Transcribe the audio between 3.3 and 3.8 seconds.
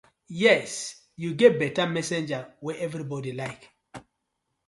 like.